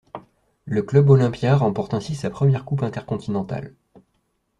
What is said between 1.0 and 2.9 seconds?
Olimpia remporte ainsi sa première Coupe